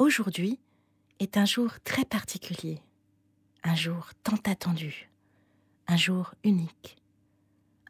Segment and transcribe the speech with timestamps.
[0.00, 0.58] Aujourd'hui
[1.20, 2.82] est un jour très particulier,
[3.62, 5.08] un jour tant attendu,
[5.86, 6.96] un jour unique,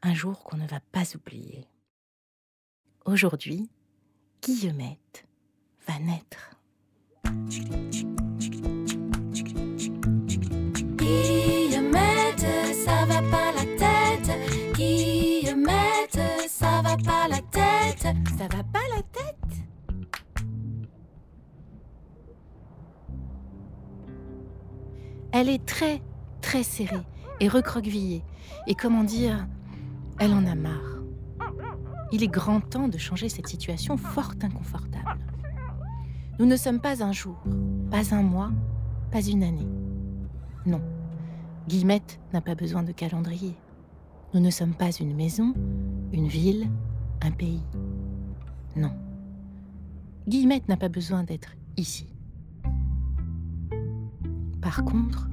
[0.02, 1.66] un jour qu'on ne va pas oublier.
[3.06, 3.70] Aujourd'hui,
[4.42, 5.26] Guillemette
[5.86, 6.50] va naître.
[25.46, 26.00] Elle est très,
[26.40, 27.04] très serrée
[27.38, 28.24] et recroquevillée.
[28.66, 29.46] Et comment dire,
[30.18, 31.02] elle en a marre.
[32.12, 35.18] Il est grand temps de changer cette situation fort inconfortable.
[36.38, 37.36] Nous ne sommes pas un jour,
[37.90, 38.52] pas un mois,
[39.12, 39.68] pas une année.
[40.64, 40.80] Non,
[41.68, 43.54] Guillemette n'a pas besoin de calendrier.
[44.32, 45.52] Nous ne sommes pas une maison,
[46.10, 46.70] une ville,
[47.20, 47.66] un pays.
[48.76, 48.96] Non.
[50.26, 52.08] Guillemette n'a pas besoin d'être ici.
[54.62, 55.28] Par contre,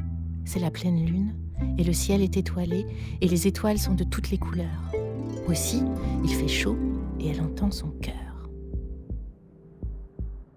[0.46, 1.36] c'est la pleine lune,
[1.78, 2.86] et le ciel est étoilé,
[3.22, 4.92] et les étoiles sont de toutes les couleurs.
[5.48, 5.84] Aussi,
[6.24, 6.78] il fait chaud,
[7.20, 8.50] et elle entend son cœur.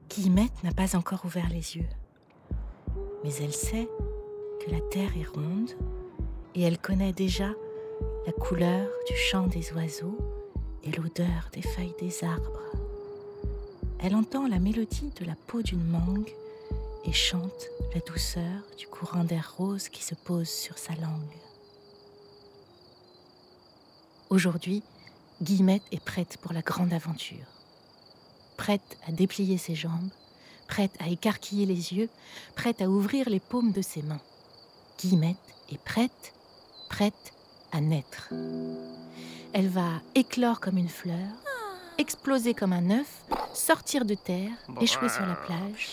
[0.09, 1.89] Guillemette n'a pas encore ouvert les yeux,
[3.25, 3.89] mais elle sait
[4.65, 5.71] que la terre est ronde,
[6.55, 7.51] et elle connaît déjà
[8.27, 10.17] la couleur du chant des oiseaux
[10.85, 12.61] et l'odeur des feuilles des arbres.
[13.99, 16.31] Elle entend la mélodie de la peau d'une mangue
[17.06, 21.36] et chante la douceur du courant d'air rose qui se pose sur sa langue.
[24.30, 24.83] Aujourd'hui,
[25.42, 27.47] Guillemette est prête pour la grande aventure.
[28.56, 30.10] Prête à déplier ses jambes,
[30.66, 32.08] prête à écarquiller les yeux,
[32.55, 34.20] prête à ouvrir les paumes de ses mains.
[34.98, 35.36] Guillemette
[35.70, 36.32] est prête,
[36.88, 37.32] prête
[37.72, 38.32] à naître.
[39.52, 41.28] Elle va éclore comme une fleur,
[41.98, 45.91] exploser comme un œuf, sortir de terre, échouer sur la plage,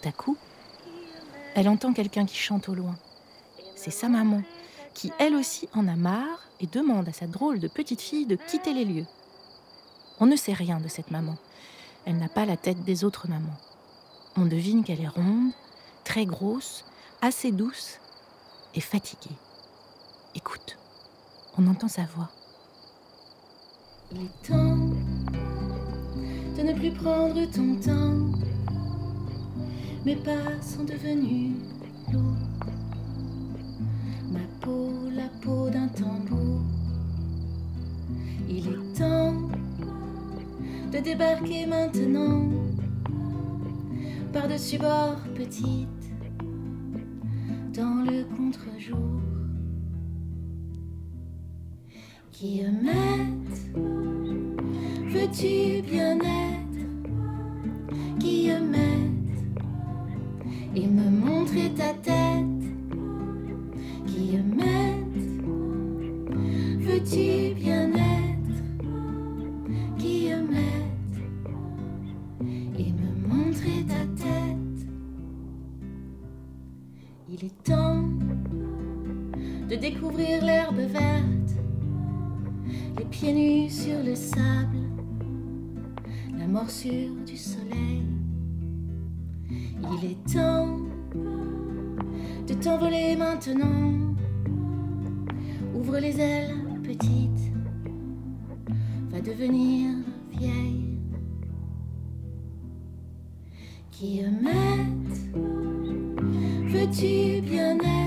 [0.00, 0.36] Tout à coup,
[1.54, 2.96] elle entend quelqu'un qui chante au loin.
[3.74, 4.42] C'est sa maman,
[4.94, 8.36] qui elle aussi en a marre et demande à sa drôle de petite fille de
[8.36, 9.06] quitter les lieux.
[10.20, 11.36] On ne sait rien de cette maman.
[12.04, 13.56] Elle n'a pas la tête des autres mamans.
[14.36, 15.52] On devine qu'elle est ronde,
[16.04, 16.84] très grosse,
[17.20, 17.98] assez douce
[18.74, 19.36] et fatiguée.
[20.34, 20.78] Écoute,
[21.56, 22.30] on entend sa voix.
[24.12, 24.76] Il est temps
[26.56, 28.57] de ne plus prendre ton temps
[30.04, 31.52] mes pas sont devenus
[32.12, 32.22] lourds.
[34.30, 36.62] Ma peau, la peau d'un tambour.
[38.48, 39.34] Il est temps
[40.92, 42.48] de débarquer maintenant
[44.32, 45.88] par-dessus bord petite
[47.74, 49.20] dans le contre-jour.
[52.30, 53.74] Qui Guillemette,
[55.08, 56.07] veux-tu bien
[61.48, 62.44] montrer ta tête.
[64.06, 65.16] Guillemette,
[66.78, 68.62] veux-tu bien être.
[69.98, 70.74] Guillemette
[72.78, 74.88] et me montrer ta tête.
[77.30, 78.04] Il est temps
[79.68, 81.52] de découvrir l'herbe verte,
[82.98, 84.78] les pieds nus sur le sable,
[86.38, 88.02] la morsure du soleil.
[89.50, 90.78] Il est temps
[92.60, 93.92] t'envoler maintenant.
[95.74, 97.52] Ouvre les ailes, petite,
[99.10, 99.94] va devenir
[100.30, 100.98] vieille.
[103.90, 105.34] Qui Guillemette,
[106.68, 107.97] veux-tu bien être?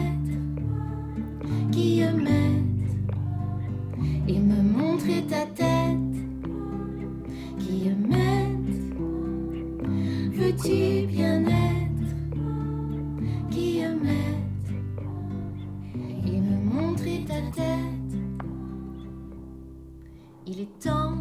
[20.48, 21.16] Il est temps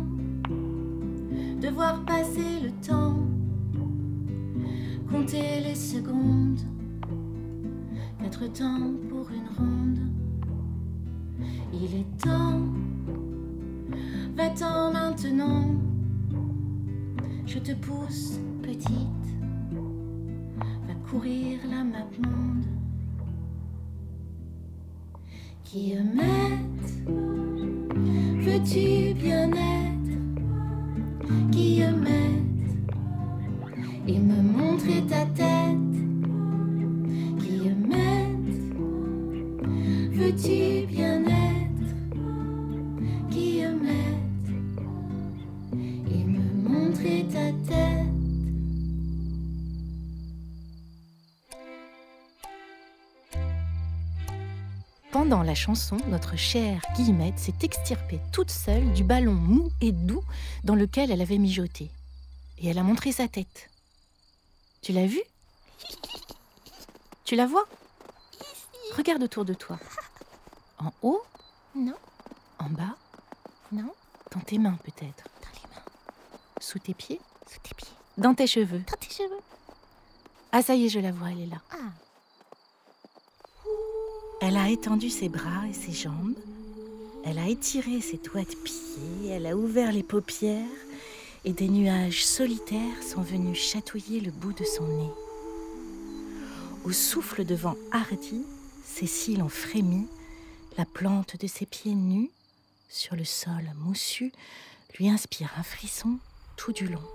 [1.61, 3.19] de voir passer le temps,
[5.11, 6.61] compter les secondes,
[8.23, 10.01] quatre temps pour une ronde.
[11.75, 12.63] Il est temps,
[14.37, 15.75] va-t'en maintenant,
[17.47, 19.29] je te pousse petite,
[20.89, 22.65] va courir la map monde.
[25.63, 25.95] Qui
[28.51, 30.11] veux-tu bien être
[31.51, 32.73] Guillemette
[34.09, 35.90] et me montrer ta tête
[55.21, 60.25] pendant la chanson, notre chère Guillemette s'est extirpée toute seule du ballon mou et doux
[60.65, 61.91] dans lequel elle avait mijoté.
[62.57, 63.69] Et elle a montré sa tête.
[64.81, 65.21] Tu l'as vue?
[67.25, 67.67] Tu la vois?
[68.97, 69.79] Regarde autour de toi.
[70.79, 71.23] En haut?
[71.75, 71.99] Non.
[72.59, 72.97] En bas?
[73.73, 73.93] Non.
[74.33, 75.83] Dans tes mains peut-être Dans les mains.
[76.63, 77.21] Sous tes pieds?
[77.47, 77.93] Sous tes pieds.
[78.17, 78.83] Dans tes cheveux?
[78.91, 79.41] Dans tes cheveux.
[80.51, 81.61] Ah ça y est, je la vois, elle est là.
[81.73, 81.77] Ah.
[84.61, 86.37] Elle a étendu ses bras et ses jambes.
[87.25, 89.31] Elle a étiré ses doigts de pied.
[89.31, 90.67] Elle a ouvert les paupières.
[91.47, 95.11] Et des nuages solitaires sont venus chatouiller le bout de son nez.
[96.85, 98.45] Au souffle de vent hardi,
[98.85, 100.07] ses cils ont frémi.
[100.77, 102.31] La plante de ses pieds nus,
[102.91, 104.31] sur le sol moussu,
[104.99, 106.19] lui inspire un frisson
[106.57, 107.09] tout du long.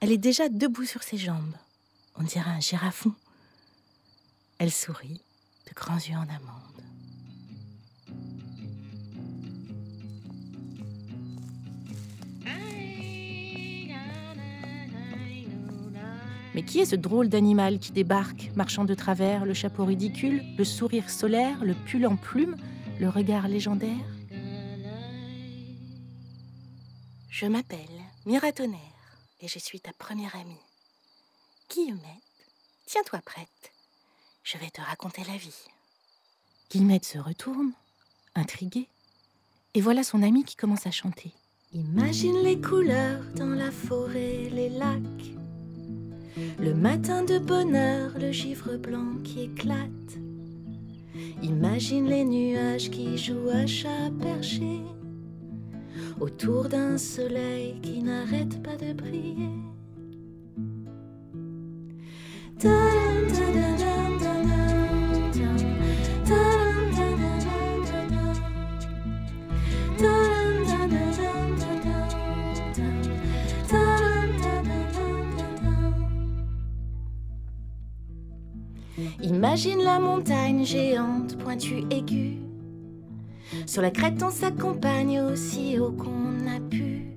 [0.00, 1.54] Elle est déjà debout sur ses jambes.
[2.16, 3.12] On dirait un girafon.
[4.58, 5.20] Elle sourit,
[5.72, 6.58] de grands yeux en amande.
[16.54, 20.64] Mais qui est ce drôle d'animal qui débarque, marchant de travers, le chapeau ridicule, le
[20.64, 22.56] sourire solaire, le pull en plume,
[23.00, 24.06] le regard légendaire?
[27.30, 27.78] Je m'appelle
[28.26, 28.78] Miratonnerre
[29.40, 30.60] et je suis ta première amie.
[31.70, 32.02] Guillemette,
[32.84, 33.72] tiens-toi prête.
[34.42, 35.68] Je vais te raconter la vie.
[36.70, 37.72] Guillemette se retourne,
[38.34, 38.88] intriguée,
[39.74, 41.32] et voilà son amie qui commence à chanter.
[41.72, 45.32] Imagine les couleurs dans la forêt, les lacs.
[46.58, 50.18] Le matin de bonheur, le givre blanc qui éclate.
[51.42, 54.80] Imagine les nuages qui jouent à chat perché
[56.20, 59.50] autour d'un soleil qui n'arrête pas de briller.
[79.22, 82.38] Imagine la montagne géante, pointue, aiguë.
[83.66, 87.16] Sur la crête, on s'accompagne aussi haut qu'on a pu.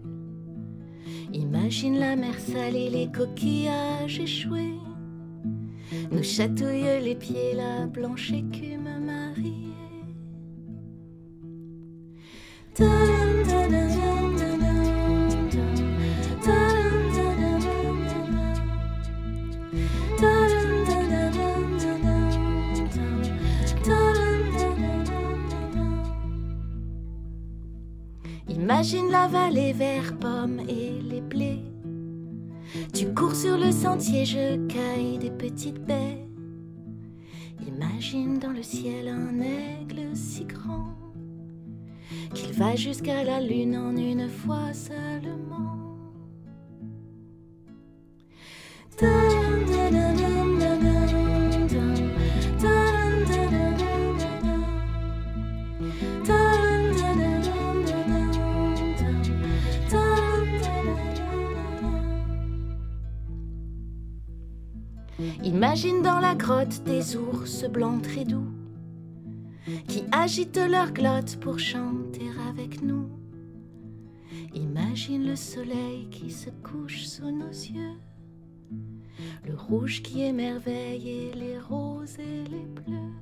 [1.33, 4.79] Imagine la mer salée, les coquillages échoués.
[6.11, 9.65] Nous chatouille les pieds, la blanche écume mariée.
[28.85, 31.63] Imagine la vallée vert pomme et les blés.
[32.93, 36.23] Tu cours sur le sentier, je caille des petites baies.
[37.67, 40.93] Imagine dans le ciel un aigle si grand
[42.35, 45.85] qu'il va jusqu'à la lune en une fois seulement.
[65.55, 68.51] Imagine dans la grotte des ours blancs très doux
[69.87, 73.07] qui agitent leur glotte pour chanter avec nous.
[74.53, 77.95] Imagine le soleil qui se couche sous nos yeux,
[79.47, 83.13] le rouge qui émerveille et les roses et les bleus.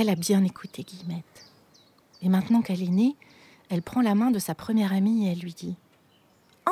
[0.00, 1.50] Elle a bien écouté Guillemette.
[2.22, 3.16] Et maintenant qu'elle est née,
[3.68, 5.74] elle prend la main de sa première amie et elle lui dit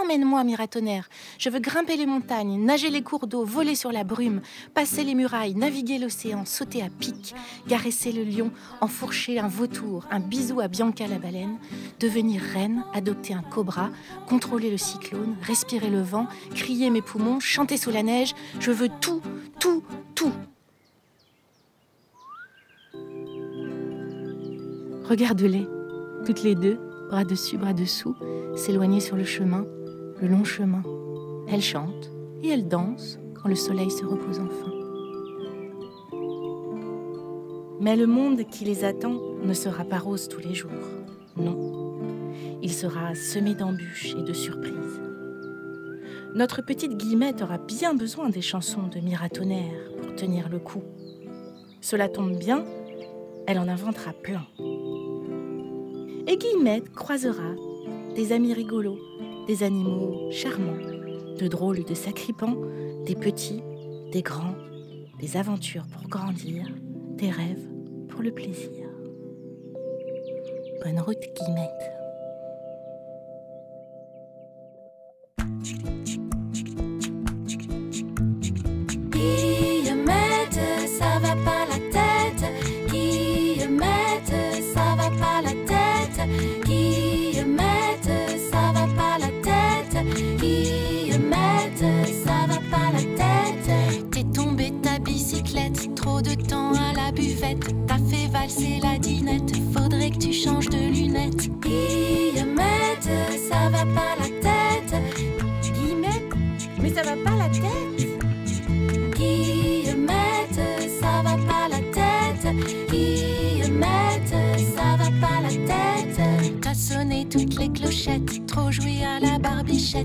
[0.00, 1.09] Emmène-moi, Miratonnerre.
[1.37, 4.42] Je veux grimper les montagnes, nager les cours d'eau, voler sur la brume,
[4.75, 7.35] passer les murailles, naviguer l'océan, sauter à pic,
[7.66, 11.59] caresser le lion, enfourcher un vautour, un bisou à Bianca la baleine,
[11.99, 13.90] devenir reine, adopter un cobra,
[14.28, 18.37] contrôler le cyclone, respirer le vent, crier mes poumons, chanter sous la neige.
[18.61, 19.21] Je veux tout,
[19.59, 19.83] tout,
[20.14, 20.33] tout.
[25.08, 25.68] Regarde-les,
[26.25, 26.78] toutes les deux,
[27.10, 28.16] bras dessus, bras dessous,
[28.56, 29.64] s'éloigner sur le chemin,
[30.20, 30.82] le long chemin.
[31.46, 32.10] Elles chantent
[32.42, 34.72] et elles dansent quand le soleil se repose enfin.
[37.80, 40.72] Mais le monde qui les attend ne sera pas rose tous les jours.
[41.36, 42.00] Non.
[42.60, 45.00] Il sera semé d'embûches et de surprises.
[46.34, 50.82] Notre petite Guillemette aura bien besoin des chansons de Miratonnerre pour tenir le coup.
[51.80, 52.64] Cela tombe bien,
[53.46, 54.46] elle en inventera plein.
[56.37, 57.55] Et Guillemette croisera
[58.14, 58.99] des amis rigolos,
[59.47, 60.76] des animaux charmants,
[61.38, 62.59] de drôles de sacripants,
[63.07, 63.62] des petits,
[64.12, 64.55] des grands,
[65.19, 66.66] des aventures pour grandir,
[67.16, 67.66] des rêves
[68.11, 68.87] pour le plaisir.
[70.85, 71.95] Bonne route, Guillemette.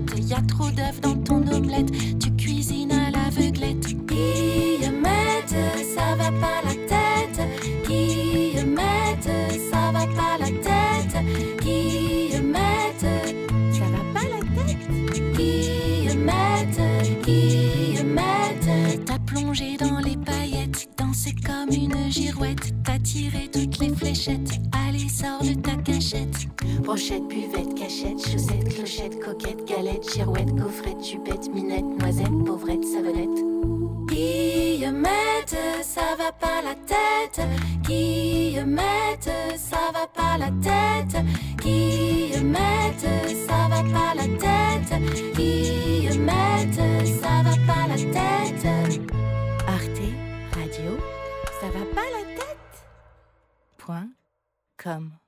[0.00, 0.28] Barbichette.
[0.28, 3.86] Y a trop d'œufs dans ton omelette, tu cuisines à l'aveuglette.
[4.06, 5.54] Guillemette,
[5.94, 7.40] ça va pas la tête.
[7.86, 9.30] Guillemette,
[9.70, 11.16] ça va pas la tête.
[11.62, 13.06] Guillemette,
[13.72, 16.80] Ça va pas la tête Guillemette,
[17.24, 19.04] Guillemette.
[19.04, 22.72] T'as plongé dans les paillettes, dansé comme une girouette.
[22.84, 26.48] T'as tiré toutes les fléchettes, allez sors de ta cachette.
[26.82, 27.51] Brochette, buvette,
[28.02, 33.44] cachette, chaussette, clochette, coquette, galette, girouette, gaufrette, jupette, minette, noisette, pauvrette, savonnette.
[34.06, 37.46] Guillemette, ça va pas la tête.
[37.82, 41.24] Guillemette, ça va pas la tête.
[41.62, 43.06] Guillemette,
[43.46, 45.34] ça va pas la tête.
[45.34, 46.80] Guillemette,
[47.20, 48.66] ça va pas la tête.
[49.66, 50.02] Arte
[50.54, 50.98] Radio,
[51.60, 52.84] ça va pas la tête
[53.78, 54.08] Point
[54.76, 55.21] com.